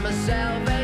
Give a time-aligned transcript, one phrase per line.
[0.00, 0.77] myself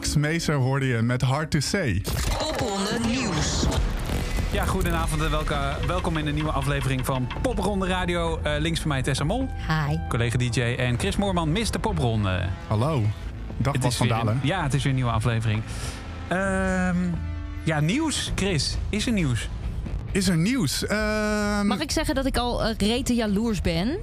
[0.00, 2.02] Max Meeser hoorde je met Hard to Say.
[2.38, 3.64] Popronde Nieuws.
[4.52, 8.40] Ja, goedenavond en welke, welkom in de nieuwe aflevering van Popronde Radio.
[8.42, 9.96] Eh, links van mij Tessa Mol, Hi.
[10.08, 11.78] collega DJ en Chris Moorman, Mr.
[11.80, 12.44] Popronde.
[12.66, 13.02] Hallo.
[13.56, 14.40] Dag Bas is van Dalen.
[14.42, 15.62] ja, het is weer een nieuwe aflevering.
[16.28, 16.96] Ehm,
[17.64, 18.76] ja, nieuws, Chris.
[18.88, 19.48] Is er nieuws?
[20.12, 20.86] Is er nieuws?
[20.86, 23.98] Ehm, Mag ik zeggen dat ik al uh, rete jaloers ben?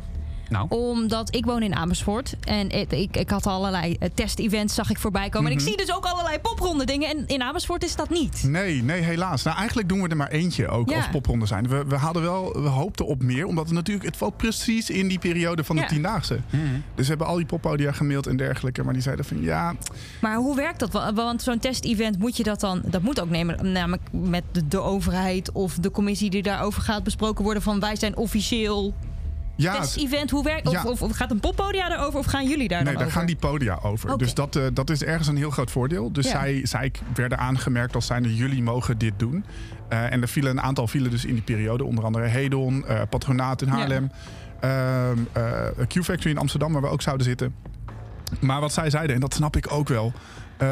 [0.49, 2.35] Nou, Omdat ik woon in Amersfoort.
[2.44, 5.51] En ik, ik, ik had allerlei uh, test-events zag ik voorbij komen.
[5.51, 7.09] En ik zie dus ook allerlei popronde dingen.
[7.09, 8.44] En in Amersfoort is dat niet.
[8.44, 9.44] Nee, nee, helaas.
[9.44, 10.95] Nou, eigenlijk doen we er maar eentje ook Ja.
[10.95, 11.67] als popronde zijn.
[11.67, 15.07] We, we hadden wel, we hoopten op meer, omdat het natuurlijk, het valt precies in
[15.07, 15.88] die periode van de Ja.
[15.88, 16.39] tiendaagse.
[16.95, 19.75] Dus we hebben al die poppodia gemaild en dergelijke, maar die zeiden van ja,
[20.21, 20.91] Maar hoe werkt dat?
[20.91, 22.81] Wa- Want zo'n test-event moet je dat dan...
[22.85, 27.03] Dat moet ook nemen, namelijk met de, de overheid of de commissie die daarover gaat
[27.03, 27.63] besproken worden.
[27.63, 28.94] Van wij zijn officieel
[29.57, 30.31] ja, test-event.
[30.31, 30.83] Hoe werkt Ja.
[30.83, 33.18] of, gaat een poppodia daarover of gaan jullie daar Nee, dan daar over?
[33.18, 34.18] gaan die podia over.
[34.18, 36.12] Dus dat, eh, dat is ergens een heel groot voordeel.
[36.12, 36.31] Dus Ja.
[36.31, 39.45] zij, zij werden aangemerkt als zijnde jullie mogen dit doen.
[39.89, 41.83] Eh, en er vielen een aantal vielen dus in die periode.
[41.83, 44.12] Onder andere Hedon, eh, Patronaat in Haarlem.
[44.59, 45.44] ehm, eh,
[45.88, 47.56] Q-Factory in Amsterdam, waar we ook zouden zitten.
[48.39, 50.13] Maar wat zij zeiden, en dat snap ik ook wel...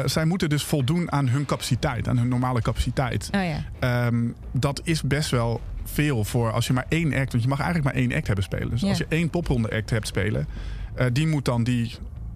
[0.04, 3.28] zij moeten dus voldoen aan hun capaciteit, aan hun normale capaciteit.
[3.34, 3.64] Oh ja.
[3.78, 7.30] Ehm, dat is best wel veel voor als je maar één act...
[7.32, 8.70] want je mag eigenlijk maar één act hebben spelen.
[8.70, 8.88] Dus Ja.
[8.88, 10.46] als je één popronde act hebt spelen...
[10.94, 11.94] eh, die moet dan die,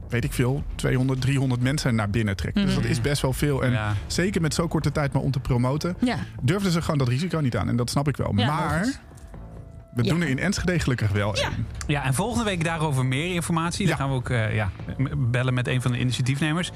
[0.09, 2.65] weet ik veel, 200, 300 mensen naar binnen trekken.
[2.67, 3.65] Dus dat is best wel veel.
[3.65, 3.95] En Ja.
[4.07, 5.97] zeker met zo korte tijd maar om te promoten...
[6.01, 6.17] Ja.
[6.43, 7.69] durfden ze gewoon dat risico niet aan.
[7.69, 8.33] En dat snap ik wel.
[8.37, 8.99] Ja, maar logisch.
[9.95, 10.11] we Ja.
[10.11, 11.49] doen er in Enschede gelukkig wel Ja.
[11.87, 13.87] ja, en volgende week daarover meer informatie.
[13.87, 13.97] Dan Ja.
[14.03, 14.71] gaan we ook eh, ja,
[15.17, 16.71] bellen met een van de initiatiefnemers.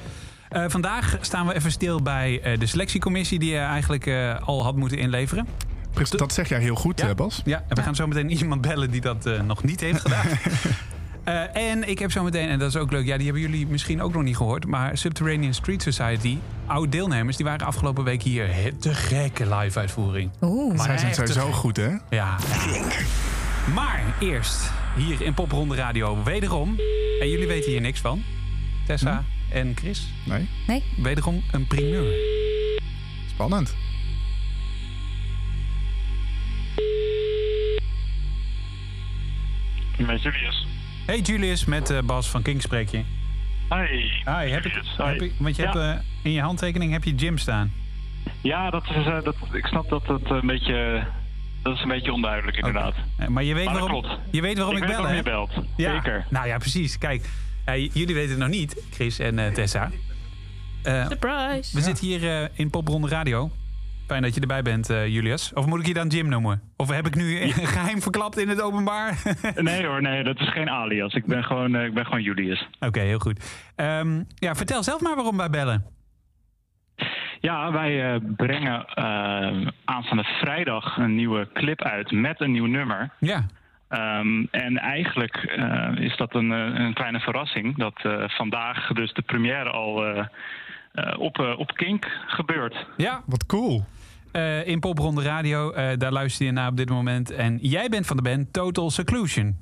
[0.49, 3.38] Eh, vandaag staan we even stil bij eh, de selectiecommissie...
[3.38, 5.47] die je eigenlijk eh, al had moeten inleveren.
[5.94, 7.14] Precies, Dat zeg jij heel goed, Ja.
[7.14, 7.41] Bas.
[7.44, 10.26] Ja, en we gaan zo meteen iemand bellen die dat eh, nog niet heeft gedaan.
[11.25, 13.67] Eh, en ik heb zo meteen, en dat is ook leuk, ja, die hebben jullie
[13.67, 14.67] misschien ook nog niet gehoord.
[14.67, 18.49] Maar Subterranean Street Society, oude deelnemers, die waren afgelopen week hier.
[18.81, 20.31] Te gekke live uitvoering.
[20.41, 20.76] Oeh.
[20.76, 21.88] Maar Zij zijn sowieso goed, hè?
[22.11, 22.37] Ja.
[23.75, 26.76] Maar eerst, hier in Popronde Radio, wederom.
[27.21, 28.23] En jullie weten hier niks van.
[28.87, 30.49] Tessa en Chris, Nee?
[30.66, 30.83] Nee?
[30.97, 32.12] wederom een primeur.
[33.28, 33.75] Spannend.
[39.99, 40.67] Met Julius.
[41.07, 43.03] Hey Julius, met eh, Bas van King spreek je.
[43.69, 44.01] Hi.
[44.25, 45.25] Hi, heb ik, heb Hi.
[45.25, 45.71] ik, want je ja.
[45.71, 47.73] hebt eh, in je handtekening heb je Jim staan.
[48.41, 51.07] Ja, dat is, eh, dat, ik snap dat het een beetje...
[51.63, 52.95] Dat is een beetje onduidelijk, inderdaad.
[53.29, 54.21] Maar je weet Maar dat waarom, klopt.
[54.31, 55.51] je weet waarom ik, ik weet bel, waarom je belt.
[55.77, 55.95] Ja.
[55.95, 56.27] Zeker.
[56.31, 56.99] Nou ja, precies.
[56.99, 57.29] Kijk,
[57.93, 59.91] jullie weten het nog niet, Chris en eh, Tessa.
[60.83, 61.77] Eh, Surprise.
[61.77, 63.51] we zitten hier eh, in Popronde Radio.
[64.06, 65.52] Fijn dat je erbij bent, eh, Julius.
[65.52, 66.62] Of moet ik je dan Jim noemen?
[66.76, 69.23] Of heb ik nu een geheim verklapt in het openbaar?
[69.54, 71.14] Nee hoor, nee, dat is geen alias.
[71.14, 72.68] Ik ben gewoon, eh, ik ben gewoon Julius.
[72.80, 73.66] Oké, heel goed.
[73.76, 75.84] Ehm, ja, vertel zelf maar waarom wij bellen.
[77.40, 78.87] Ja, wij eh, brengen
[79.84, 83.11] aanstaande vrijdag een nieuwe clip uit met een nieuw nummer.
[83.20, 83.46] Ja,
[83.88, 85.37] Ehm, en eigenlijk
[85.94, 90.02] is dat een, een kleine verrassing dat vandaag dus de première al
[91.19, 92.87] op, eh, op Kink gebeurt.
[92.97, 93.23] ja.
[93.27, 93.85] Wat cool.
[94.33, 97.31] eh, in Popronde Radio, eh, daar luister je naar op dit moment.
[97.31, 99.57] En jij bent van de band Total Seclusion.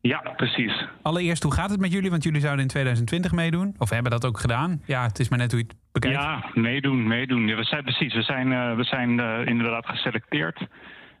[0.00, 0.84] Ja, precies.
[1.02, 2.10] Allereerst, hoe gaat het met jullie?
[2.10, 3.74] Want jullie zouden in 2020 meedoen.
[3.78, 4.82] Of hebben dat ook gedaan.
[4.86, 6.16] Ja, het is maar net hoe je het bekijkt.
[6.22, 7.46] Ja, meedoen, meedoen.
[7.46, 8.14] Ja, we zijn precies.
[8.14, 10.66] We zijn, eh, we zijn eh, inderdaad geselecteerd.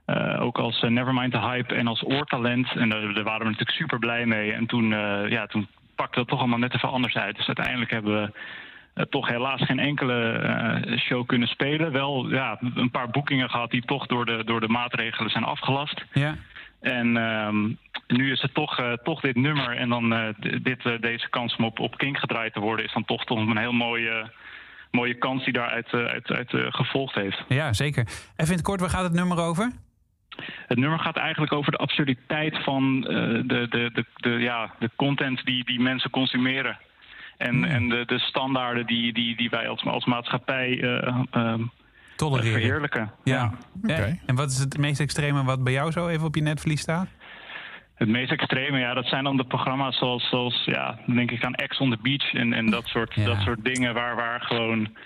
[0.04, 2.68] Eh, ook als eh, Nevermind the Hype en als oortalent.
[2.76, 4.52] En daar, daar waren we natuurlijk super blij mee.
[4.52, 7.36] En toen, eh, ja, toen pakte dat toch allemaal net even anders uit.
[7.36, 8.40] Dus uiteindelijk hebben we eh,
[9.10, 11.92] toch helaas geen enkele eh, show kunnen spelen.
[11.92, 16.04] Wel ja, een paar boekingen gehad die toch door de, door de maatregelen zijn afgelast.
[16.12, 16.36] Ja.
[16.80, 17.64] En ehm,
[18.06, 19.76] nu is het toch, eh, toch dit nummer.
[19.76, 20.28] En dan eh,
[20.62, 22.84] dit, eh, deze kans om op, op Kink gedraaid te worden...
[22.84, 24.30] is dan toch, toch een heel mooie,
[24.90, 27.44] mooie kans die daaruit uit, uit, eh, gevolgd heeft.
[27.48, 28.02] ja, zeker.
[28.36, 29.72] Even in het kort, waar gaat het nummer over?
[30.66, 34.90] Het nummer gaat eigenlijk over de absurditeit van eh, de, de, de, de, ja, de
[34.96, 36.78] content die, die mensen consumeren.
[37.38, 41.62] En, en de, de standaarden die, die, die wij als, als maatschappij eh, ehm,
[42.16, 42.52] Tolereren.
[42.52, 43.12] verheerlijken.
[43.24, 43.52] Ja.
[43.82, 44.18] Oké.
[44.26, 47.08] En wat is het meest extreme wat bij jou zo even op je netvlies staat?
[47.94, 51.44] Het meest extreme, ja, dat zijn dan de programma's zoals, zoals ja, dan denk ik
[51.44, 53.24] aan Ex on the Beach en, en dat, soort, Ja.
[53.24, 54.96] dat soort dingen waar, waar gewoon,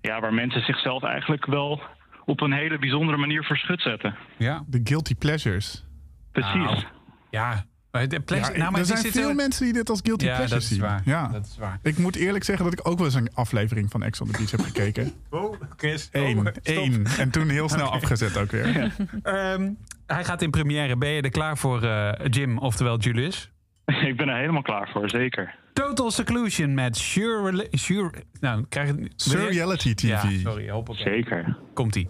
[0.00, 1.82] ja, waar mensen zichzelf eigenlijk wel
[2.24, 4.14] op een hele bijzondere manier verschut zetten.
[4.36, 4.62] Ja.
[4.66, 5.84] De guilty pleasures.
[6.32, 6.54] Precies.
[6.54, 6.82] Nou,
[7.30, 7.64] ja.
[7.94, 10.28] Maar de pleasure- Ja, nou, maar er zijn veel mensen die dit als guilty Ja,
[10.30, 10.80] dat pleasures is zien.
[10.80, 11.02] waar.
[11.04, 11.28] Ja.
[11.28, 11.78] Dat is waar.
[11.82, 14.36] Ik moet eerlijk zeggen dat ik ook wel eens een aflevering van Ex on the
[14.38, 15.12] Beach heb gekeken.
[15.30, 16.08] Oh, Chris.
[16.12, 16.52] Eén.
[16.62, 17.06] één.
[17.18, 18.66] En toen heel snel afgezet ook weer.
[19.22, 19.70] Ehm,
[20.06, 20.96] hij gaat in première.
[20.96, 23.50] Ben je er klaar voor, eh, Jim, oftewel Julius?
[23.84, 25.54] ik ben er helemaal klaar voor, zeker.
[25.72, 27.66] Total Seclusion met Sure...
[27.70, 28.10] sure
[28.40, 29.10] nou, krijg je...
[29.16, 30.02] Surreality TV.
[30.08, 30.70] Ja, sorry.
[30.70, 30.96] Hoop ik.
[30.96, 31.56] Zeker.
[31.74, 32.08] Komt-ie.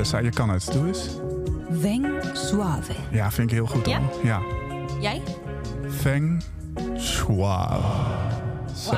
[0.00, 0.72] Tessa, je kan het.
[0.72, 1.08] Doe eens.
[1.70, 2.92] Veng Suave.
[3.10, 3.86] Ja, vind ik heel goed
[4.22, 4.40] Ja?
[5.00, 5.22] Jij?
[5.90, 6.42] Feng
[6.98, 7.80] Shuai.
[8.76, 8.96] Zo.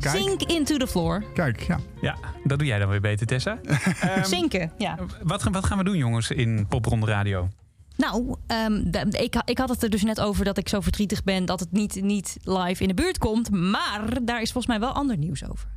[0.00, 1.24] Kijk, Sink into the floor.
[1.34, 1.78] kijk, ja.
[2.00, 3.58] Ja, dat doe jij dan weer beter, Tessa.
[4.00, 4.98] Ehm, Zinken, ja.
[5.22, 7.48] wat, gaan- wat gaan we doen, jongens, in Popronde Radio?
[7.96, 11.24] Nou, ehm, de- ik, ik had het er dus net over dat ik zo verdrietig
[11.24, 13.50] ben dat het niet, niet live in de buurt komt.
[13.50, 15.68] Maar daar is volgens mij wel ander nieuws over.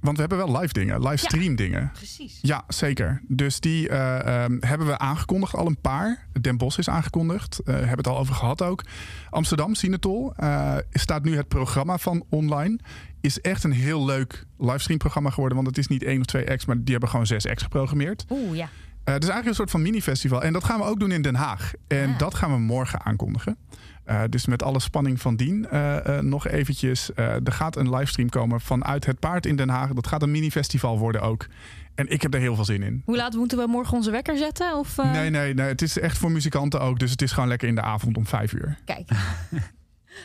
[0.00, 1.90] Want we hebben wel live dingen, livestream dingen.
[1.92, 2.38] Precies.
[2.42, 3.22] Ja, zeker.
[3.28, 6.26] Dus die eh, ehm, hebben we aangekondigd, al een paar.
[6.40, 8.84] Den Bosch is aangekondigd, eh hebben het al over gehad ook.
[9.30, 12.78] Amsterdam, Sinatol, eh staat nu het programma van online.
[13.20, 15.56] Is echt een heel leuk livestreamprogramma geworden.
[15.56, 18.24] Want het is niet één of twee acts, maar die hebben gewoon zes acts geprogrammeerd.
[18.30, 18.68] Oeh, ja.
[19.04, 20.42] Het is eigenlijk een soort van mini-festival.
[20.42, 21.72] En dat gaan we ook doen in Den Haag.
[21.88, 22.18] En Ah.
[22.18, 23.56] dat gaan we morgen aankondigen.
[24.04, 27.12] Eh, dus met alle spanning van dien eh, eh, nog eventjes.
[27.14, 29.90] eh, er gaat een livestream komen vanuit het paard in Den Haag.
[29.92, 31.46] Dat gaat een mini-festival worden ook.
[31.94, 33.02] En ik heb er heel veel zin in.
[33.04, 34.78] Hoe laat moeten we morgen onze wekker zetten?
[34.78, 35.66] Of, eh, Nee, nee, nee.
[35.66, 36.98] Het is echt voor muzikanten ook.
[36.98, 38.78] Dus het is gewoon lekker in de avond om vijf uur.
[38.84, 39.08] Kijk.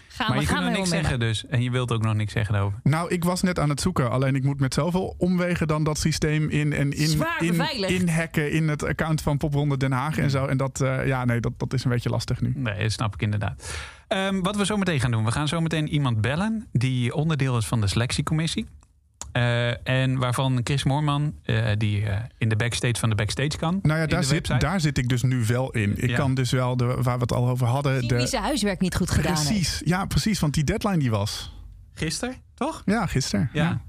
[0.08, 1.46] gaan maar we je gaan kunt nog niks zeggen dus.
[1.46, 2.80] En je wilt ook nog niks zeggen daarover.
[2.84, 4.12] Nou, ik was net aan het zoeken.
[4.12, 7.92] Alleen ik moet met zoveel omwegen dan dat systeem in en in, in, beveiligd.
[7.92, 10.46] inhacken in het account van Popronde Den Haag en zo.
[10.46, 12.54] En dat, eh, ja, nee, dat, dat is een beetje lastig nu.
[12.56, 13.78] Nee, dat snap ik inderdaad.
[14.08, 15.26] Ehm, wat we zo meteen gaan doen.
[15.26, 18.68] We gaan zo meteen iemand bellen die onderdeel is van de selectiecommissie.
[19.36, 23.80] Eh, en waarvan Chris Moorman, eh, die eh, in de backstage van de backstage kan.
[23.82, 24.58] Nou ja, daar zit, website.
[24.58, 25.94] daar zit ik dus nu wel in.
[26.04, 26.16] Ik Ja.
[26.16, 28.08] kan dus wel, de, waar we het al over hadden.
[28.08, 29.48] De, zijn huiswerk niet goed gedaan heeft.
[29.48, 30.40] precies, ja, precies.
[30.40, 31.54] Want die deadline die was.
[31.94, 32.82] Gisteren, toch?
[32.86, 33.50] Ja, gisteren.
[33.54, 33.82] Ja.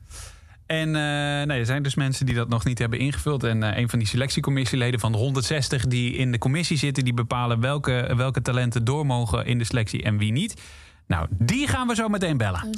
[0.66, 3.44] En eh, nee, er zijn dus mensen die dat nog niet hebben ingevuld.
[3.44, 7.14] En eh, een van die selectiecommissieleden van de 160 die in de commissie zitten, die
[7.14, 10.60] bepalen welke, welke talenten door mogen in de selectie en wie niet.
[11.06, 12.60] Nou, die gaan we zo meteen bellen.
[12.64, 12.72] I'm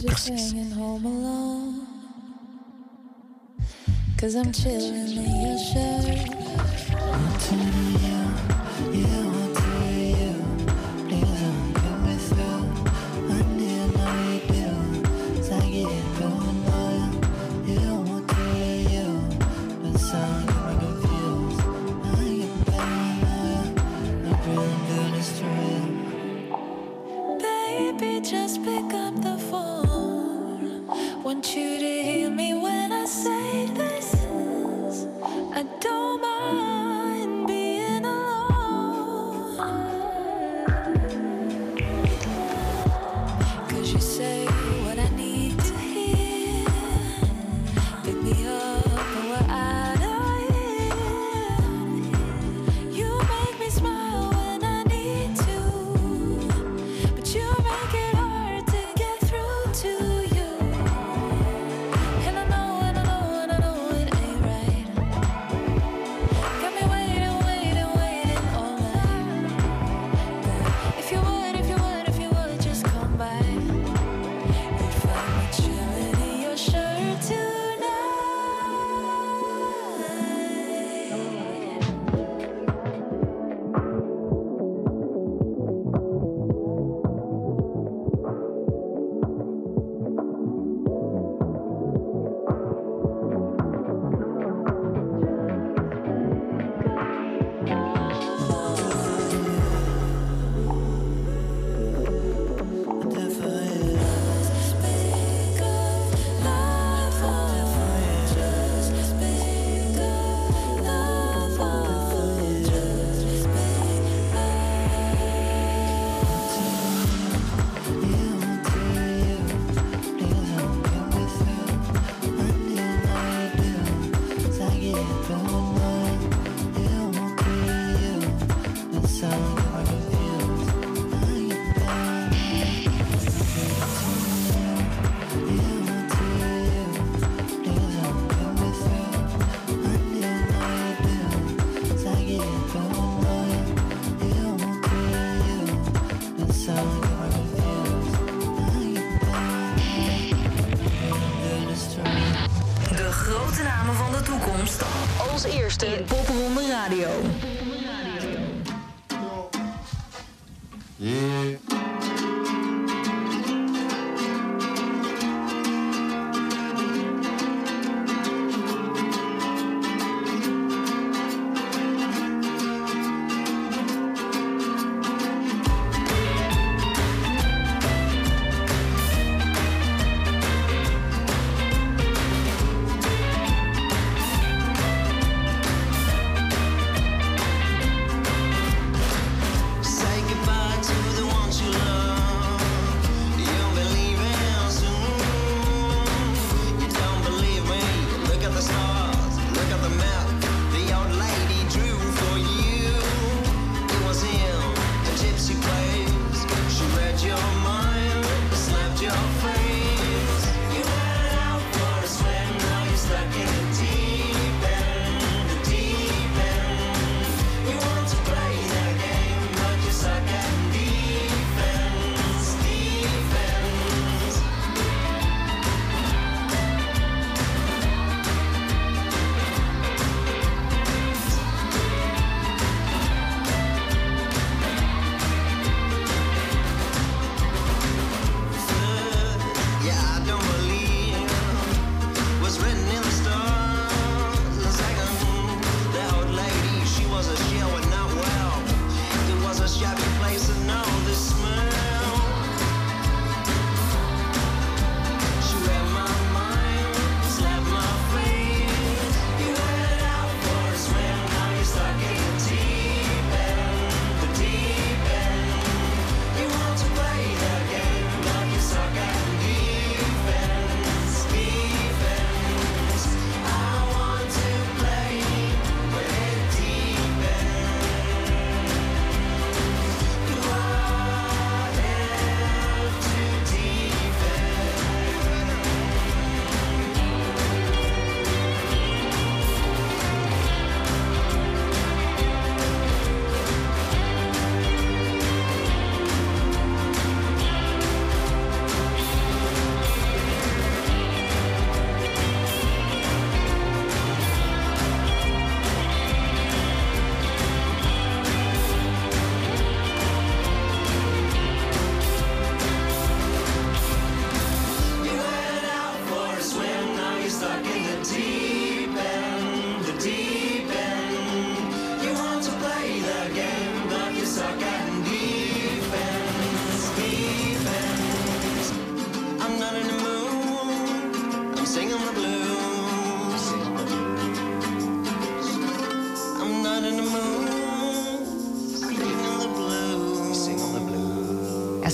[4.19, 6.19] Cause I'm chilling in your shirt.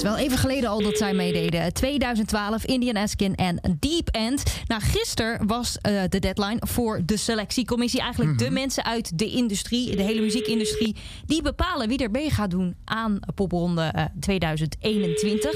[0.04, 1.72] Wel even geleden al dat zij meededen.
[1.72, 4.42] 2012, Indian Askin en Deep End.
[4.66, 8.00] Nou, gisteren was eh, de deadline voor de selectiecommissie.
[8.00, 10.96] Eigenlijk de mensen uit de industrie, de hele muziekindustrie...
[11.26, 15.52] die bepalen wie er mee gaat doen aan popronde eh, 2021.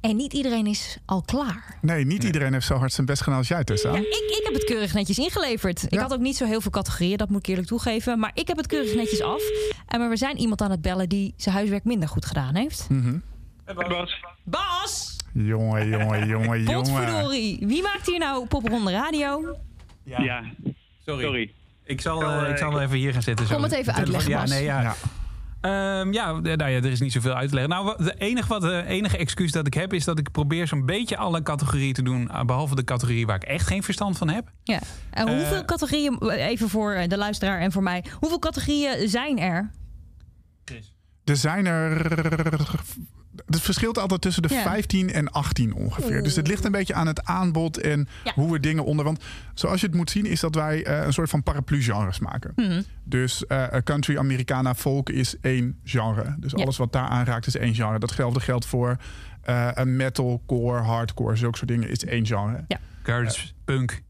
[0.00, 1.78] En niet iedereen is al klaar.
[1.80, 3.92] Nee, niet iedereen heeft zo hard zijn best gedaan als jij, Tessa.
[3.92, 4.06] Ja, ik,
[4.38, 5.82] ik heb het keurig netjes ingeleverd.
[5.82, 6.00] Ik Ja.
[6.02, 8.18] had ook niet zo heel veel categorieën, dat moet ik eerlijk toegeven.
[8.18, 9.42] Maar ik heb het keurig netjes af.
[9.86, 12.86] En maar we zijn iemand aan het bellen die zijn huiswerk minder goed gedaan heeft.
[13.74, 15.16] Bas, Bas!
[15.32, 16.64] Jongen, jongen, jongen, jongen.
[16.64, 17.66] Potverdorie.
[17.66, 19.56] Wie maakt hier nou Popronde Radio?
[20.04, 20.42] ja,
[21.06, 21.24] Sorry.
[21.24, 21.52] sorry.
[21.84, 23.46] Ik zal, Zal, eh, eh, ik zal wel even hier gaan zitten.
[23.46, 23.54] zo.
[23.54, 24.50] Kom het even uitleggen, Ja, Bas.
[24.50, 24.80] nee, ja.
[24.80, 24.94] Ja.
[25.60, 27.72] Ehm, ja, nou ja, er is niet zoveel uit te leggen.
[27.74, 30.86] Nou, de enige, wat, de enige excuus dat ik heb is dat ik probeer zo'n
[30.86, 32.30] beetje alle categorieën te doen.
[32.30, 34.50] eh, Behalve de categorie waar ik echt geen verstand van heb.
[34.62, 34.80] Ja.
[35.10, 39.70] En hoeveel categorieën, even voor de luisteraar en voor mij, hoeveel categorieën zijn er?
[41.24, 42.06] Er zijn er...
[43.48, 44.62] Het verschilt altijd tussen de Ja.
[44.62, 46.22] 15 en 18 ongeveer.
[46.22, 48.32] Dus het ligt een beetje aan het aanbod en Ja.
[48.34, 49.04] hoe we dingen onder...
[49.04, 52.52] Want zoals je het moet zien is dat wij eh, een soort van paraplu-genres maken.
[52.56, 52.82] Mhm.
[53.04, 56.34] Dus eh, country, Americana, folk is één genre.
[56.38, 56.62] Dus Ja.
[56.62, 57.98] alles wat daar aanraakt is één genre.
[57.98, 58.96] Datzelfde geldt voor
[59.42, 62.64] eh, een metal, core, hardcore, zulke soort dingen is één genre.
[63.02, 64.02] Garage, punk.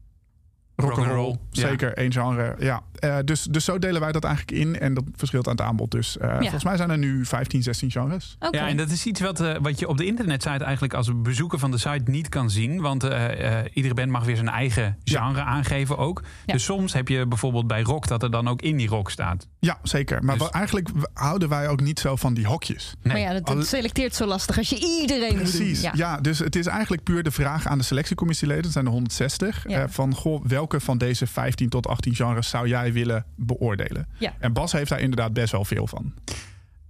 [0.79, 1.67] Rock and roll, Rock'n'roll, ja.
[1.67, 2.55] zeker één genre.
[2.59, 2.81] Ja.
[2.99, 5.91] Eh, dus, dus zo delen wij dat eigenlijk in en dat verschilt aan het aanbod.
[5.91, 8.35] Dus eh, volgens mij zijn er nu 15, 16 genres.
[8.39, 8.57] Oké.
[8.57, 11.59] Ja, en dat is iets wat, eh, wat je op de internetsite eigenlijk als bezoeker
[11.59, 12.81] van de site niet kan zien.
[12.81, 16.23] Want eh, eh, iedere band mag weer zijn eigen genre aangeven ook.
[16.45, 16.53] Ja.
[16.53, 19.47] Dus soms heb je bijvoorbeeld bij rock dat er dan ook indie rock staat.
[19.59, 20.23] Ja, zeker.
[20.23, 22.93] Maar Dus- eigenlijk houden wij ook niet zo van die hokjes.
[23.01, 23.13] Nee.
[23.13, 25.35] Maar ja, dat, selecteert zo lastig als je iedereen.
[25.35, 25.81] Precies.
[25.81, 25.91] Ja.
[25.95, 26.17] Ja.
[26.17, 28.63] dus het is eigenlijk puur de vraag aan de selectiecommissieleden.
[28.63, 29.65] Dat zijn er 160.
[29.67, 29.81] Ja.
[29.81, 34.07] eh, van goh, welke van deze 15 tot 18 genres zou jij willen beoordelen?
[34.17, 34.33] Ja.
[34.39, 36.13] En Bas heeft daar inderdaad best wel veel van.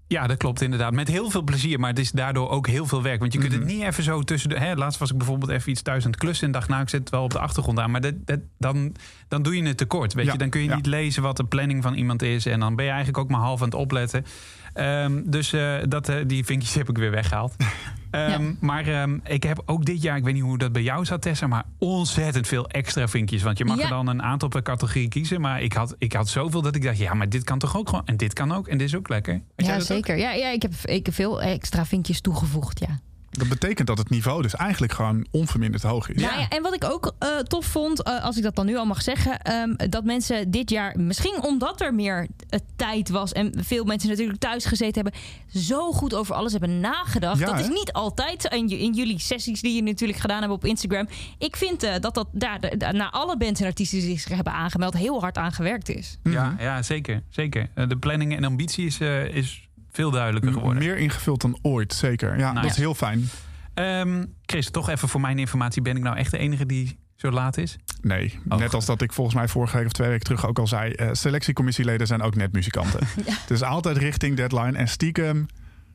[0.08, 0.94] Ja, dat klopt inderdaad.
[0.94, 3.20] Met heel veel plezier, maar het is daardoor ook heel veel werk.
[3.20, 3.62] Want je kunt Mhm.
[3.62, 4.60] het niet even zo tussen de...
[4.60, 6.46] Hè, laatst was ik bijvoorbeeld even iets thuis aan het klussen...
[6.46, 7.92] en dacht, nou, ik zet het wel op de achtergrond aan.
[7.92, 8.96] Maar dat, dat, dan,
[9.28, 10.38] dan doe je het tekort, weet Ja, je.
[10.38, 10.76] Dan kun je ja.
[10.76, 12.46] niet lezen wat de planning van iemand is...
[12.46, 14.26] en dan ben je eigenlijk ook maar half aan het opletten.
[14.74, 17.56] Ehm, dus eh, dat, eh, die vinkjes heb ik weer weggehaald.
[18.12, 18.52] Ehm, Ja.
[18.60, 21.22] Maar ehm, ik heb ook dit jaar, ik weet niet hoe dat bij jou zat,
[21.22, 21.48] Tessa...
[21.48, 23.42] maar ontzettend veel extra vinkjes.
[23.42, 23.84] Want je mag Ja.
[23.84, 25.42] er dan een aantal per categorie kiezen.
[25.42, 27.90] Maar ik had, ik had zoveel dat ik dacht, ja, maar dit kan toch ook
[27.90, 28.06] gewoon...
[28.06, 29.42] en dit kan ook, en dit is ook lekker.
[29.56, 29.82] Had Ja, ook?
[29.82, 30.18] zeker.
[30.18, 33.00] Ja, ja, ik heb, ik heb veel extra vinkjes toegevoegd, ja.
[33.32, 36.22] Dat betekent dat het niveau dus eigenlijk gewoon onverminderd hoog is.
[36.22, 38.78] Nou ja, en wat ik ook eh, tof vond, eh, als ik dat dan nu
[38.78, 43.32] al mag zeggen, ehm, dat mensen dit jaar, misschien omdat er meer eh, tijd was
[43.32, 45.22] en veel mensen natuurlijk thuis gezeten hebben,
[45.54, 47.40] zo goed over alles hebben nagedacht.
[47.40, 50.66] Ja, dat is niet altijd in, in jullie sessies die je natuurlijk gedaan hebben op
[50.66, 51.08] Instagram.
[51.38, 54.94] Ik vind eh, dat dat daar naar alle bands en artiesten die zich hebben aangemeld
[54.94, 56.18] heel hard aan gewerkt is.
[56.24, 57.24] Ja, ja zeker.
[57.30, 57.70] zeker.
[57.88, 60.84] De planning en ambitie is, eh, is veel duidelijker geworden.
[60.84, 62.38] Meer ingevuld dan ooit, zeker.
[62.38, 63.30] Ja, dat is heel fijn.
[63.74, 65.82] Ehm, Chris, toch even voor mijn informatie.
[65.82, 67.78] Ben ik nou echt de enige die zo laat is?
[68.02, 70.60] Nee, Oh, net als dat ik volgens mij vorige week of twee weken terug ook
[70.60, 70.92] al zei...
[70.92, 73.00] eh, selectiecommissieleden zijn ook net muzikanten.
[73.48, 74.78] Dus altijd richting deadline.
[74.78, 75.46] En stiekem,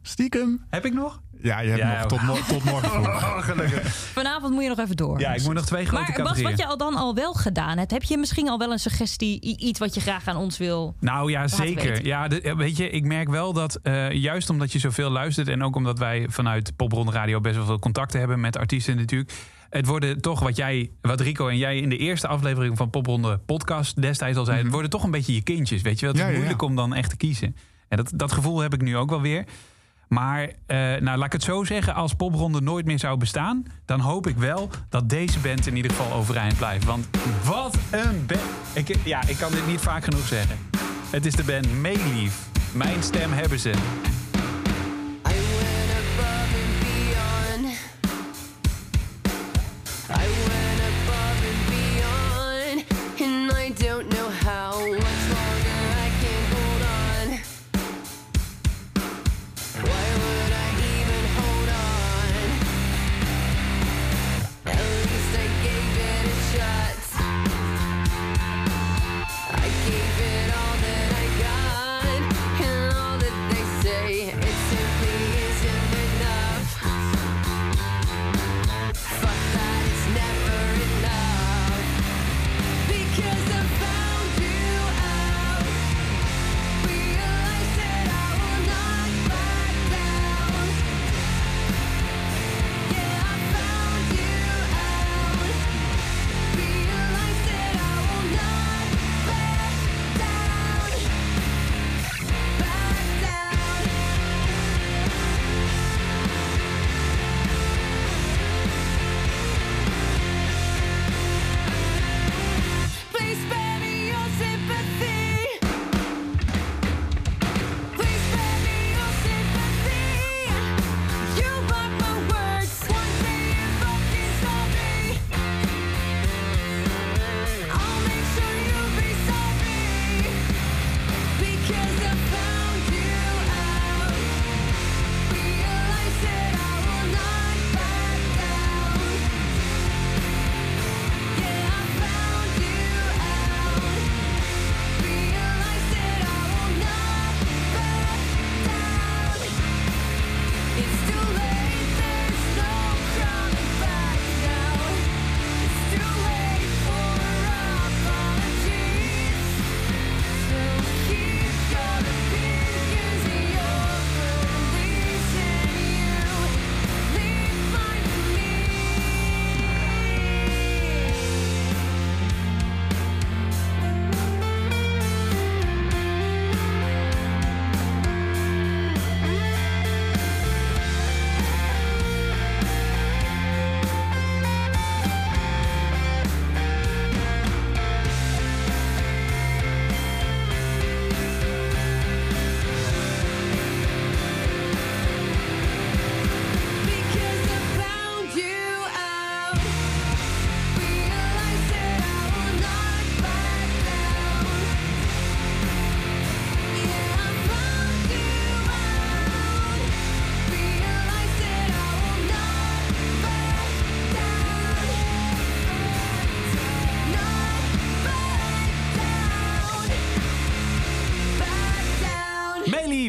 [0.03, 0.65] stiekem...
[0.71, 1.21] Heb ik nog?
[1.45, 3.07] Ja, je hebt Ja, nog tot, mo- tot morgen vroeg.
[3.25, 3.95] Oh, gelukkig.
[3.95, 5.21] Vanavond moet je nog even door.
[5.21, 7.79] Ja, ik moet nog twee grote maar Bas, wat je al dan al wel gedaan
[7.79, 10.95] hebt, heb je misschien al wel een suggestie, iets wat je graag aan ons wil?
[11.01, 11.89] Nou ja, zeker.
[11.89, 12.05] weten.
[12.05, 15.49] Ja, de- eh, weet je, ik merk wel dat eh, juist omdat je zoveel luistert...
[15.49, 19.33] en ook omdat wij vanuit Popronde Radio best wel veel contacten hebben met artiesten natuurlijk...
[19.71, 23.39] Het worden toch wat jij, wat Rico en jij in de eerste aflevering van Popronde
[23.39, 26.15] podcast destijds al zei, het worden toch een beetje je kindjes, weet je wel?
[26.15, 26.33] Het is Mhm.
[26.33, 26.39] Ja.
[26.39, 27.57] moeilijk om dan echt te kiezen.
[27.89, 29.45] En dat, dat gevoel heb ik nu ook wel weer.
[30.09, 34.01] Maar eh, nou, laat ik het zo zeggen, als Popronde nooit meer zou bestaan, dan
[34.01, 36.85] hoop ik wel dat deze band in ieder geval overeind blijft.
[36.85, 37.09] Want
[37.45, 38.88] wat een band!
[38.88, 40.57] Ik, ja, ik kan dit niet vaak genoeg zeggen.
[41.11, 42.49] Het is de band Meelief.
[42.73, 43.73] Mijn stem hebben ze.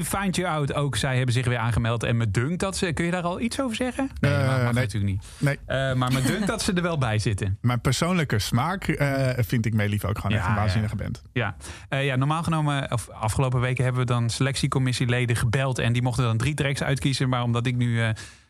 [0.06, 2.04] Find You Out, ook zij hebben zich weer aangemeld.
[2.04, 2.94] En me dunkt dat ze...
[2.94, 4.10] Kun je daar al iets over zeggen?
[4.20, 4.84] Nee, Eh, mag, mag nee.
[4.84, 5.24] natuurlijk niet.
[5.38, 5.60] Nee.
[5.66, 7.58] Eh, maar me dunkt dat ze er wel bij zitten.
[7.62, 10.60] Mijn persoonlijke smaak eh, vind ik Meelief ook gewoon Ja, echt een ja.
[10.60, 11.22] waanzinnige band.
[11.34, 11.56] Ja.
[11.90, 15.80] Ja, normaal genomen, of afgelopen weken hebben we dan selectiecommissieleden gebeld.
[15.80, 17.30] En die mochten dan drie tracks uitkiezen.
[17.30, 18.02] Maar omdat ik nu,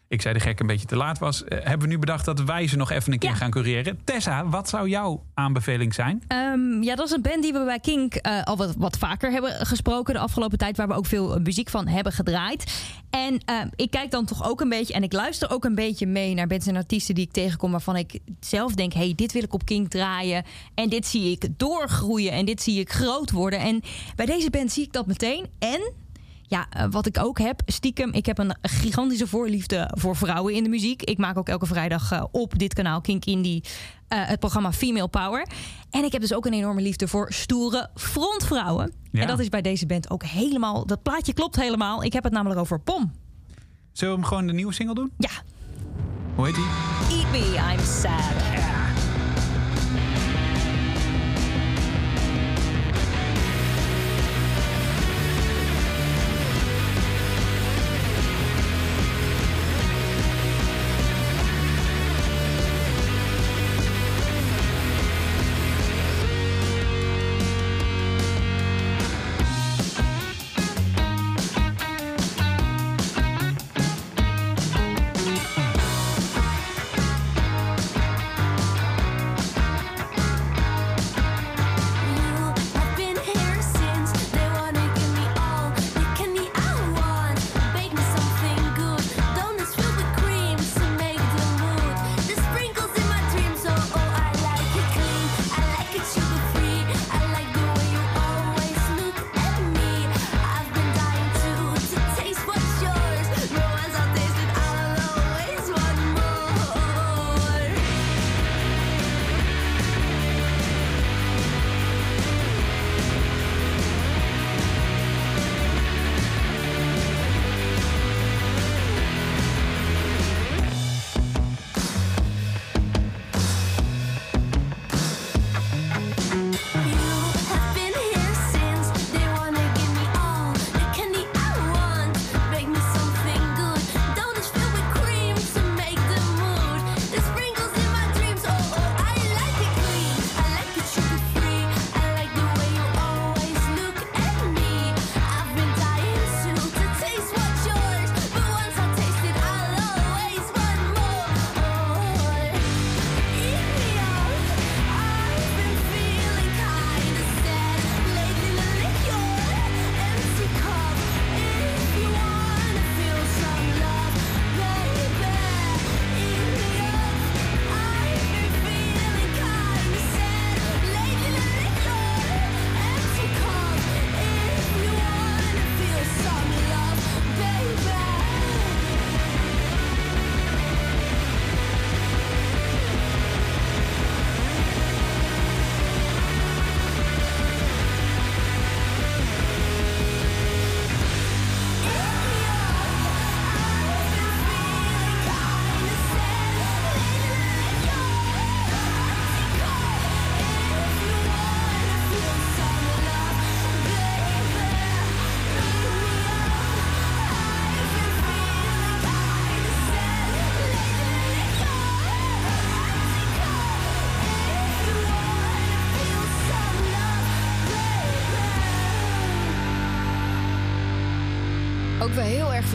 [0.08, 1.44] ik zei de gek, een beetje te laat was...
[1.44, 3.36] eh, hebben we nu bedacht dat wij ze nog even een keer Ja.
[3.36, 4.00] gaan cureren.
[4.04, 6.24] Tessa, wat zou jouw aanbeveling zijn?
[6.28, 9.32] Ehm, ja, dat is een band die we bij Kink eh, al wat, wat vaker
[9.32, 10.78] hebben gesproken de afgelopen tijd.
[10.78, 12.84] Waar we ook veel eh, muziek van hebben gedraaid.
[13.10, 13.40] En
[13.76, 14.94] ik kijk dan toch ook een beetje.
[14.94, 17.72] En ik luister ook een beetje mee naar bands en artiesten die ik tegenkom.
[17.72, 20.44] Waarvan ik zelf denk: hey, dit wil ik op Kink draaien.
[20.76, 22.32] En dit zie ik doorgroeien.
[22.32, 23.60] En dit zie ik groot worden.
[23.60, 23.82] En
[24.16, 25.46] bij deze band zie ik dat meteen.
[25.60, 25.92] En
[26.48, 30.64] ja, eh, wat ik ook heb, stiekem, ik heb een gigantische voorliefde voor vrouwen in
[30.64, 31.02] de muziek.
[31.02, 33.64] Ik maak ook elke vrijdag eh, op dit kanaal Kink Indie
[34.08, 35.48] eh, het programma Female Power.
[35.90, 38.94] En ik heb dus ook een enorme liefde voor stoere frontvrouwen.
[39.12, 39.22] Ja.
[39.22, 42.04] En dat is bij deze band ook helemaal, dat plaatje klopt helemaal.
[42.04, 43.12] Ik heb het namelijk over Pom.
[43.92, 45.12] Zullen we hem gewoon de nieuwe single doen?
[45.18, 45.30] Ja,
[46.36, 46.68] Hoe heet die?
[47.10, 48.75] Eat Me, I'm Sad.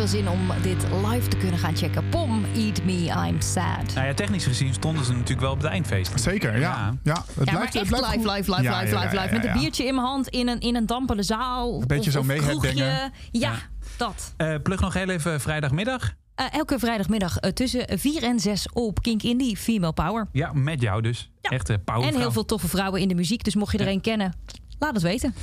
[0.00, 2.08] Veel zin om dit live te kunnen gaan checken.
[2.08, 3.94] Pom, Eat Me, I'm Sad.
[3.94, 6.20] Nou ja, technisch gezien stonden ze natuurlijk wel op het eindfeest.
[6.20, 6.58] Zeker, ja.
[6.58, 6.94] Ja.
[7.02, 7.12] ja.
[7.12, 9.20] het Ja, maar blijft- het echt blijft live, live, live, Ja, live, ja, live, ja,
[9.22, 9.34] live.
[9.34, 9.60] Met ja, een ja.
[9.62, 11.80] biertje in mijn hand in een, in een dampende zaal.
[11.80, 12.84] Een beetje zo meeheadbangen.
[12.84, 13.52] Ja, Ja.
[13.96, 14.34] dat.
[14.36, 16.12] Eh, plug nog heel even vrijdagmiddag.
[16.34, 20.26] Eh, elke vrijdagmiddag eh, tussen 4 en 6 op Kink Indie, Female Power.
[20.32, 21.30] Ja, met jou dus.
[21.40, 21.50] Ja.
[21.50, 23.44] Echt een power En heel veel toffe vrouwen in de muziek.
[23.44, 23.92] Dus mocht je er Ja.
[23.92, 24.32] een kennen,
[24.78, 25.34] laat het weten.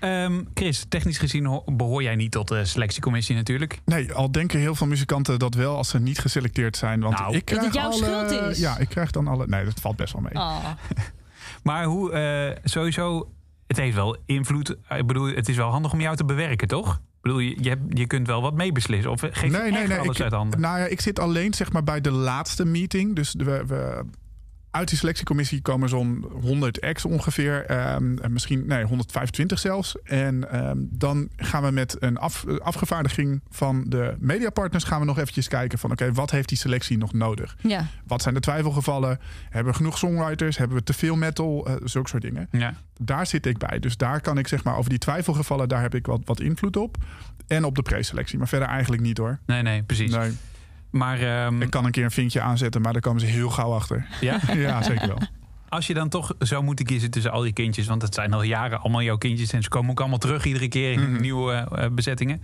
[0.00, 3.78] Ehm, Chris, technisch gezien ho- behoor jij niet tot de selectiecommissie natuurlijk.
[3.84, 7.00] Nee, al denken heel veel muzikanten dat wel als ze niet geselecteerd zijn.
[7.00, 7.36] Want Nou.
[7.36, 8.58] ik Dat krijg het jouw alle, schuld is.
[8.58, 9.46] Ja, ik krijg dan alle...
[9.46, 10.34] Nee, dat valt best wel mee.
[10.34, 10.64] Oh.
[11.62, 13.30] Maar hoe, eh, sowieso,
[13.66, 14.76] het heeft wel invloed.
[14.88, 16.94] Ik bedoel, het is wel handig om jou te bewerken, toch?
[16.94, 19.10] Ik bedoel, je, je, hebt- je kunt wel wat meebeslissen.
[19.10, 19.98] Of geef je nee, nee, echt nee.
[19.98, 20.60] alles ik, uit handen?
[20.60, 23.16] Nou ja, ik zit alleen zeg maar bij de laatste meeting.
[23.16, 24.04] Dus we, we,
[24.70, 27.64] uit die selectiecommissie komen zo'n 100 ex ongeveer.
[27.66, 29.96] ehm, en misschien nee, 125 zelfs.
[30.02, 34.84] En ehm, dan gaan we met een af, afgevaardiging van de mediapartners...
[34.84, 35.90] gaan we nog eventjes kijken van...
[35.90, 37.56] oké, wat heeft die selectie nog nodig?
[37.60, 37.86] Ja.
[38.06, 39.18] Wat zijn de twijfelgevallen?
[39.50, 40.56] Hebben we genoeg songwriters?
[40.56, 41.66] Hebben we te veel metal?
[41.66, 42.48] Eh, zulke soort dingen.
[42.50, 42.74] Ja.
[42.98, 43.78] Daar zit ik bij.
[43.78, 45.68] Dus daar kan ik zeg maar over die twijfelgevallen...
[45.68, 46.96] daar heb ik wat, wat invloed op.
[47.46, 48.38] En op de preselectie.
[48.38, 49.38] Maar verder eigenlijk niet hoor.
[49.46, 50.10] Nee, nee, precies.
[50.10, 50.32] Nee,
[50.96, 52.80] Maar ehm, ik kan een keer een vinkje aanzetten...
[52.80, 54.06] maar daar komen ze heel gauw achter.
[54.20, 54.38] ja?
[54.54, 55.18] ja, zeker wel.
[55.68, 57.86] als je dan toch zou moeten kiezen tussen al die kindjes...
[57.86, 59.52] want het zijn al jaren allemaal jouw kindjes...
[59.52, 61.20] en ze komen ook allemaal terug iedere keer in Mhm.
[61.20, 62.42] nieuwe eh, bezettingen.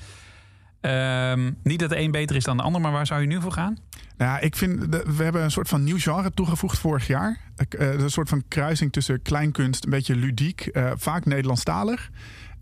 [0.80, 3.40] Ehm, niet dat de een beter is dan de ander, maar waar zou je nu
[3.40, 3.76] voor gaan?
[4.16, 7.38] Nou, ja, ik vind, de- we hebben een soort van nieuw genre toegevoegd vorig jaar.
[7.56, 12.10] Eh, een soort van kruising tussen kleinkunst, een beetje ludiek, eh, vaak Nederlandstalig.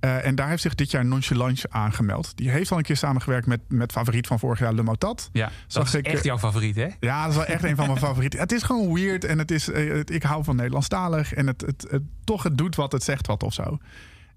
[0.00, 2.36] Eh, en daar heeft zich dit jaar Nonchalance aangemeld.
[2.36, 5.28] Die heeft al een keer samengewerkt met, met favoriet van vorig jaar, Le Motat.
[5.32, 6.88] Ja, dat is ik, echt eh, jouw favoriet, hè?
[7.00, 8.38] Ja, dat is wel echt een van mijn favorieten.
[8.40, 11.32] Het is gewoon weird en het is, eh, het- ik hou van Nederlandstalig.
[11.34, 13.78] En het, het, het, toch het doet wat, het zegt wat of zo.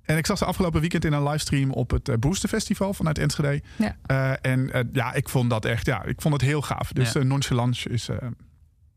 [0.04, 3.62] En ik zag ze afgelopen weekend in een livestream op het Booster Festival vanuit Enschede.
[3.76, 3.96] Ja.
[4.06, 6.92] Eh, en ja, ik vond dat echt, ja, ik vond het heel gaaf.
[6.92, 7.24] Dus Ja.
[7.24, 8.16] Nonchalance is, eh,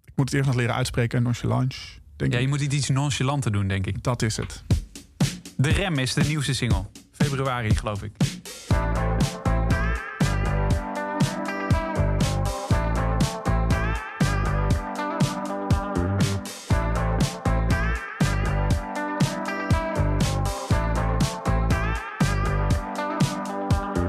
[0.04, 1.22] ik moet het eerst nog leren uitspreken.
[1.22, 1.78] Nonchalance,
[2.16, 2.50] denk Ja, je ik.
[2.50, 4.02] moet iets nonchalanter doen, denk ik.
[4.02, 4.62] Dat is het.
[5.58, 6.84] De Rem is de nieuwste single.
[7.12, 8.12] Februari, geloof ik.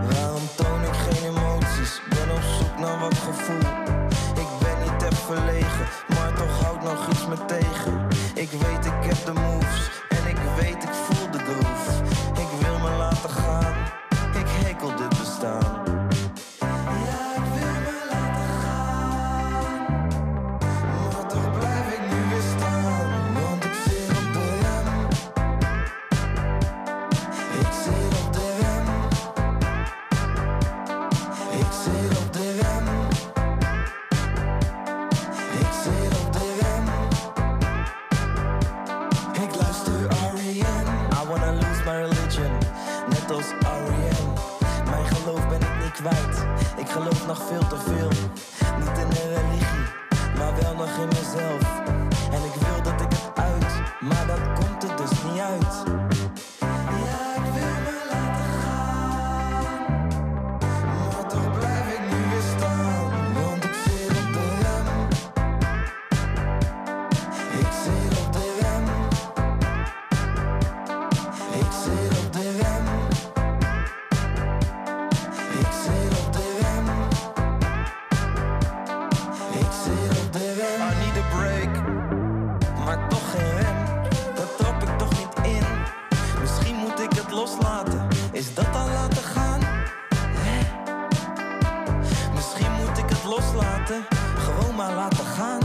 [0.10, 2.02] Waarom toon ik geen emoties?
[2.10, 3.60] Ben op zoek naar wat gevoel.
[4.36, 8.08] Ik ben niet te verlegen, maar toch houdt nog iets me tegen.
[8.36, 9.97] Ik weet, ik heb de moves
[93.28, 94.06] loslaten.
[94.38, 95.60] Gewoon maar laten gaan.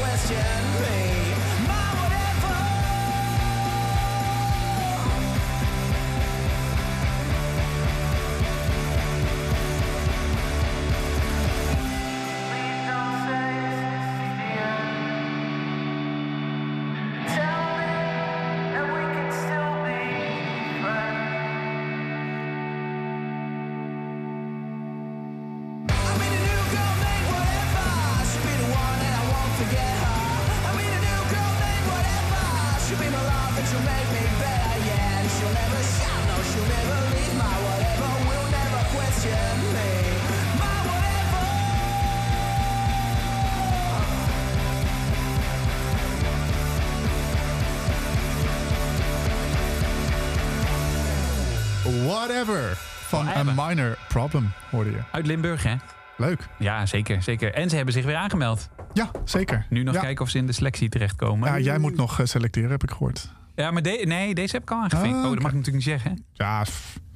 [0.00, 0.36] Question
[0.80, 1.19] me.
[52.30, 52.76] Whatever.
[52.76, 53.58] Van Whatever.
[53.58, 54.98] A Minor Problem, hoorde je.
[55.12, 55.74] Uit Limburg, hè?
[56.16, 56.48] Leuk.
[56.58, 57.54] Ja, zeker, zeker.
[57.54, 58.68] En ze hebben zich weer aangemeld.
[58.92, 59.66] Ja, zeker.
[59.68, 60.00] Nu nog ja.
[60.00, 61.48] kijken of ze in de selectie terechtkomen.
[61.48, 63.32] Ja, jij moet nog eh, selecteren, heb ik gehoord.
[63.54, 65.16] Ja, maar de- nee, deze heb ik al aangevinkt.
[65.18, 66.24] Ah, oh, dat mag ik natuurlijk niet zeggen.
[66.32, 66.64] Ja,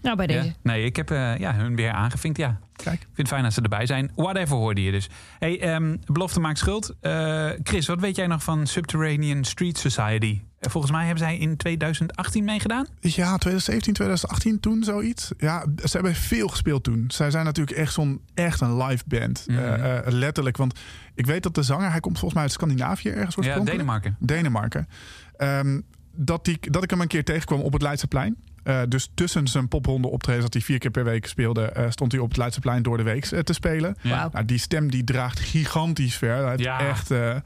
[0.02, 0.44] Nou, bij deze.
[0.46, 0.52] Ja?
[0.62, 2.58] Nee, ik heb eh, ja, hun weer aangevinkt, ja.
[2.72, 2.96] kijk.
[3.00, 4.12] Ik vind het fijn dat ze erbij zijn.
[4.14, 5.08] Whatever hoorde je dus.
[5.38, 6.94] Hey, ehm, belofte maakt schuld.
[7.00, 10.40] Eh, Chris, wat weet jij nog van Subterranean Street Society?
[10.70, 12.86] Volgens mij hebben zij in 2018 meegedaan.
[13.00, 15.30] Ja, 2017, 2018, toen zoiets.
[15.38, 17.04] Ja, ze hebben veel gespeeld toen.
[17.08, 19.44] Zij zijn natuurlijk echt zo'n echt een live band.
[19.46, 19.58] Mhm.
[19.58, 20.78] Eh, eh, letterlijk, want
[21.14, 23.58] ik weet dat de zanger, hij komt volgens mij uit Scandinavië ergens Ja.
[23.60, 24.16] Denemarken.
[24.18, 24.88] Denemarken.
[25.36, 25.80] Ehm,
[26.16, 28.36] dat, die, dat ik hem een keer tegenkwam op het Leidseplein.
[28.62, 32.20] Eh, dus tussen zijn popronde optreden dat hij vier keer per week speelde, stond hij
[32.20, 33.96] op het Leidseplein door de week te spelen.
[34.00, 34.28] Ja.
[34.32, 36.36] Nou, die stem die draagt gigantisch ver.
[36.36, 36.78] Hij heeft Ja.
[36.88, 37.36] echt, eh,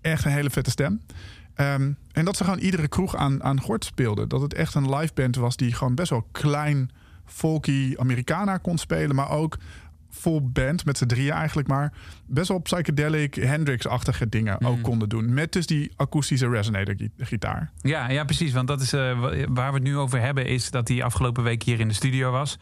[0.00, 1.00] echt een hele vette stem.
[1.58, 4.28] Ehm, en dat ze gewoon iedere kroeg aan, aan Gort speelden.
[4.28, 6.90] Dat het echt een live band was die gewoon best wel klein,
[7.24, 9.16] folky Americana kon spelen.
[9.16, 9.56] Maar ook
[10.10, 11.92] full band, met z'n drieën eigenlijk maar.
[12.26, 14.66] Best wel psychedelic, Hendrix-achtige dingen Mhm.
[14.70, 15.34] ook konden doen.
[15.34, 17.70] Met dus die akoestische resonator-gitaar.
[17.80, 18.52] Ja, ja, precies.
[18.52, 21.42] Want dat is eh, wa- waar we het nu over hebben, is dat hij afgelopen
[21.42, 22.58] week hier in de studio was.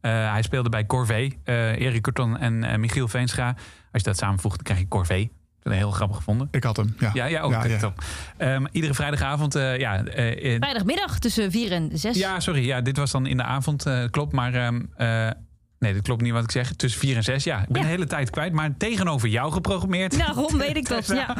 [0.00, 3.48] Eh, hij speelde bij Corvée, eh Erik Corton en eh, Michiel Veenstra.
[3.92, 5.30] Als je dat samenvoegt, dan krijg je Corvée.
[5.70, 6.48] Dat heel grappig gevonden.
[6.50, 7.10] Ik had hem, ja.
[7.14, 7.52] Ja, ja, ook.
[7.52, 7.78] Ja, ja.
[7.78, 8.04] Top.
[8.36, 12.16] Ehm, iedere vrijdagavond, eh, ja, eh, Vrijdagmiddag tussen 4 en 6.
[12.18, 12.66] Ja, sorry.
[12.66, 13.86] Ja, dit was dan in de avond.
[13.86, 14.32] eh, klopt.
[14.32, 15.30] Maar ehm, eh,
[15.78, 16.72] nee, dat klopt niet wat ik zeg.
[16.72, 17.44] Tussen 4 en 6.
[17.44, 17.86] Ja, ik ben Ja.
[17.86, 18.52] de hele tijd kwijt.
[18.52, 20.18] Maar tegenover jou geprogrammeerd.
[20.18, 21.06] Daarom weet ik dat.
[21.16, 21.36] Ja.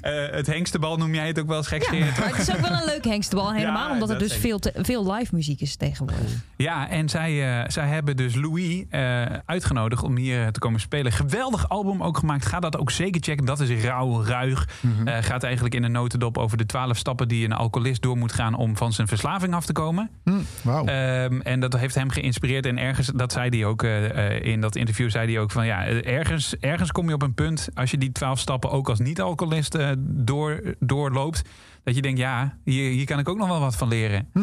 [0.00, 1.78] Eh, het hengstebal noem jij het ook wel eens Ja,
[2.18, 3.52] maar het is ook wel een leuk hengstebal.
[3.54, 6.30] Helemaal Ja, omdat er dus veel, te- veel live muziek is tegenwoordig.
[6.56, 11.12] Ja, en zij, eh, zij hebben dus Louis eh, uitgenodigd om hier te komen spelen.
[11.12, 12.46] Geweldig album ook gemaakt.
[12.46, 13.44] Ga dat ook zeker checken.
[13.44, 14.68] Dat is rauw, ruig.
[14.80, 15.08] Mhm.
[15.08, 18.32] Eh, gaat eigenlijk in een notendop over de twaalf stappen die een alcoholist door moet
[18.32, 20.10] gaan om van zijn verslaving af te komen.
[20.24, 20.32] Hm,
[20.62, 20.84] Wauw.
[20.84, 22.66] Ehm, en dat heeft hem geïnspireerd.
[22.66, 25.66] En ergens, dat zei hij ook eh, eh, in dat interview, zei hij ook van
[25.66, 28.98] ja, ergens, ergens kom je op een punt als je die twaalf stappen ook als
[28.98, 31.42] niet-alcoholist eh, door, doorloopt.
[31.84, 34.28] Dat je denkt, ja, hier, hier kan ik ook nog wel wat van leren.
[34.32, 34.40] Hm.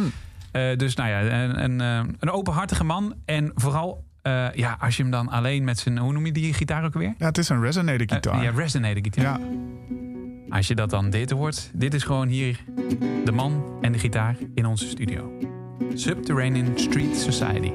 [0.78, 1.80] Dus nou ja, een, een,
[2.20, 3.16] een openhartige man.
[3.26, 4.06] En vooral,
[4.54, 7.14] ja, als je hem dan alleen met zijn, hoe noem je die gitaar ook weer?
[7.18, 8.44] ja, het is een resonator-gitaar.
[8.44, 9.24] ja, resonator gitaar.
[9.24, 9.40] ja.
[10.50, 12.60] Als je dat dan dit hoort, dit is gewoon hier
[13.26, 15.32] de man en de gitaar in onze studio.
[15.94, 17.72] Subterranean Street Society.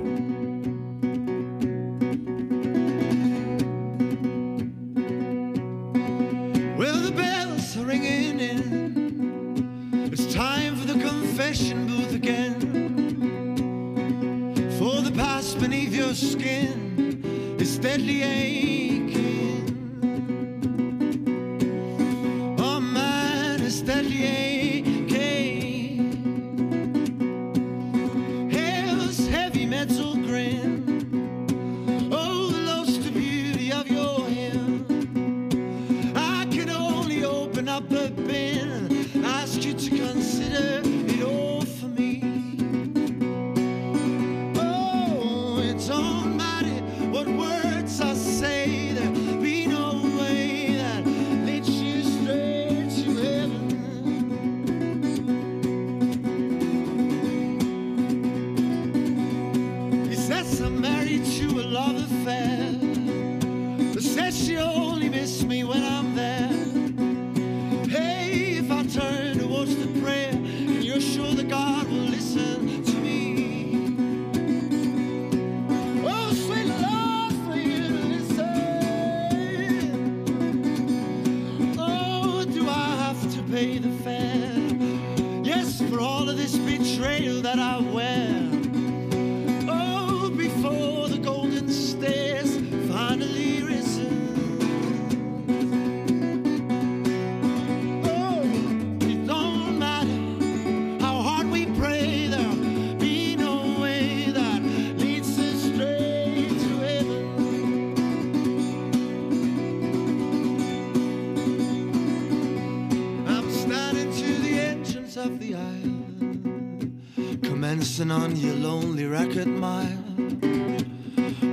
[118.11, 120.05] on your lonely record mile.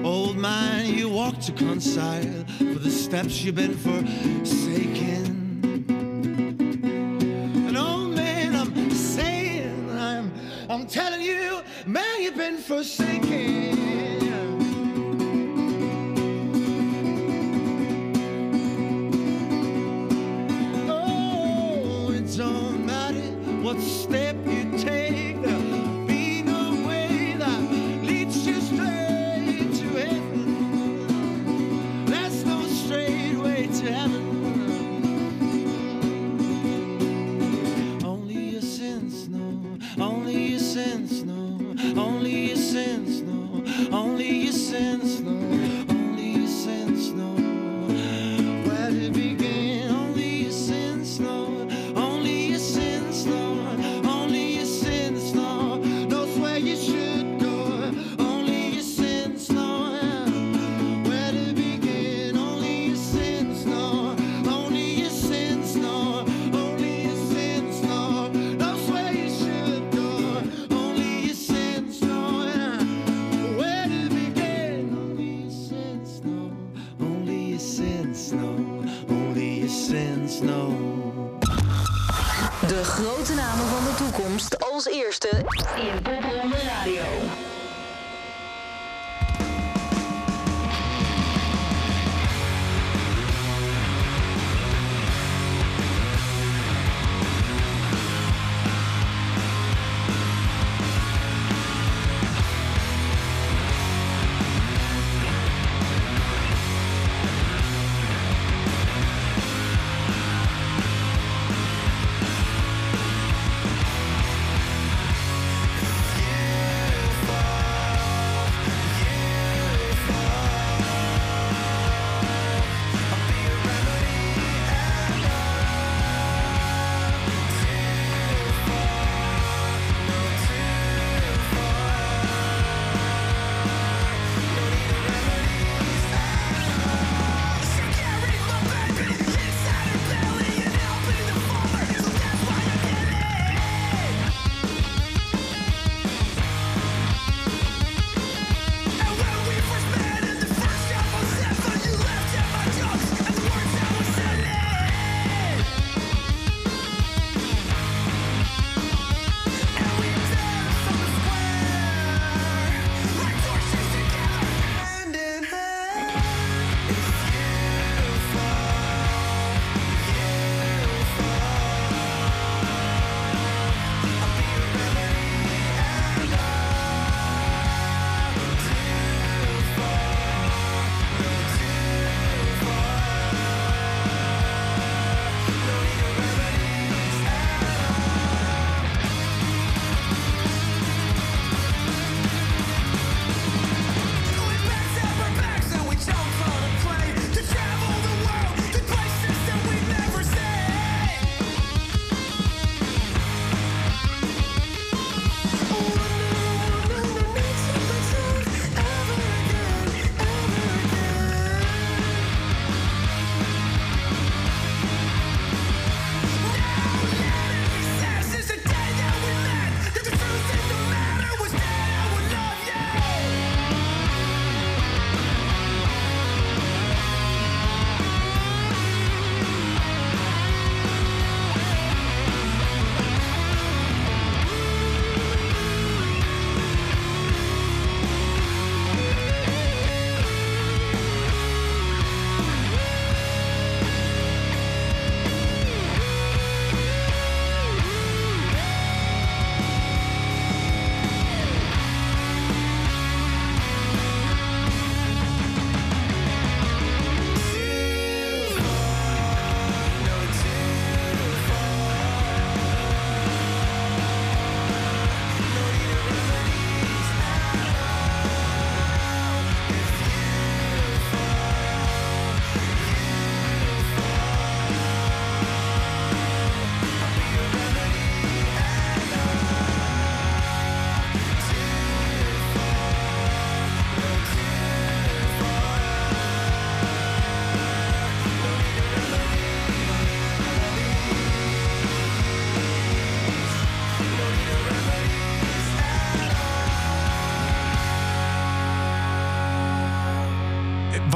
[0.06, 5.35] Old man, you walk to concile for the steps you've been forsaken.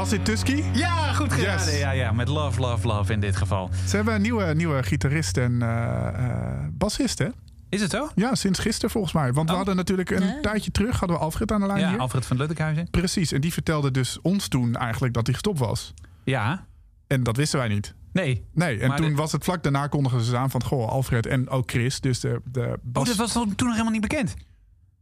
[0.10, 0.64] Was dit Tusky?
[0.74, 1.58] Ja, goed gedaan.
[1.58, 1.80] Yes.
[1.80, 3.70] Ja, ja, met Love, Love, Love in dit geval.
[3.88, 7.28] Ze hebben een nieuwe, nieuwe gitarist en eh, eh, bassist, hè?
[7.70, 8.10] Is het zo?
[8.16, 9.34] Ja, sinds gisteren volgens mij.
[9.34, 9.58] Want we Oh.
[9.58, 10.38] hadden natuurlijk een Ja.
[10.42, 12.00] tijdje terug hadden we Alfred aan de lijn Ja, hier.
[12.00, 12.90] Alfred van Luttekhuizen.
[12.90, 15.94] Precies, en die vertelde dus ons toen eigenlijk dat hij gestopt was.
[16.24, 16.66] Ja,
[17.08, 17.94] En dat wisten wij niet.
[18.14, 18.46] nee.
[18.54, 20.64] Nee, en toen de- was het vlak daarna kondigen ze aan van...
[20.64, 23.08] Goh, Alfred en ook Chris, dus de, de Oh, bas...
[23.08, 24.34] dat was toen nog helemaal niet bekend.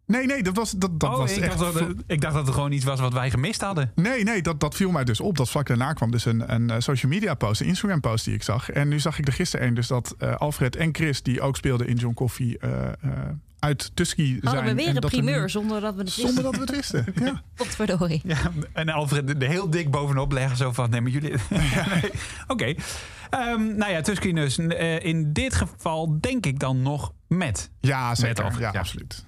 [0.07, 1.57] Nee, nee, dat was, dat, dat oh, was ik, echt...
[1.59, 3.91] dacht dat, ik dacht dat het gewoon iets was wat wij gemist hadden.
[3.95, 5.37] Nee, nee, dat, dat viel mij dus op.
[5.37, 8.33] Dat vlak daarna kwam dus een, een eh, social media post, een Instagram post die
[8.33, 8.69] ik zag.
[8.69, 11.55] En nu zag ik er gisteren een, dus dat eh, Alfred en Chris, die ook
[11.55, 12.91] speelden in John Coffee, eh, eh,
[13.59, 14.39] uit Tusky zijn.
[14.43, 16.59] Hadden we weer en een dat nu- primeur zonder dat we het Zonder dat we
[16.59, 17.41] het wisten, ja.
[17.55, 18.21] Potverdorie.
[18.23, 20.57] Ja, en Alfred er heel dik bovenop leggen.
[20.57, 21.31] Zo van, nee, maar jullie...
[21.49, 22.11] Nee.
[22.47, 22.73] Oké.
[23.29, 24.57] Ehm, nou ja, Tusky dus.
[24.57, 27.69] eh, in dit geval denk ik dan nog met.
[27.79, 28.43] Ja, Met zeker.
[28.43, 28.79] Alfred, ja, ja.
[28.79, 29.25] absoluut.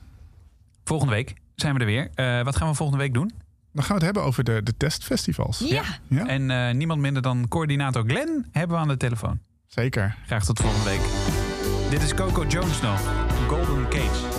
[0.90, 2.10] Volgende week zijn we er weer.
[2.16, 3.32] Eh, wat gaan we volgende week doen?
[3.74, 5.60] Dan gaan we het hebben over de, de testfestivals.
[5.60, 5.84] Ja.
[6.08, 9.40] Ja, En eh, niemand minder dan coördinator Glenn hebben we aan de telefoon.
[9.68, 10.16] zeker.
[10.26, 11.02] Graag tot volgende week.
[11.90, 13.02] Dit is Coco Jones nog.
[13.48, 14.39] Golden Cage.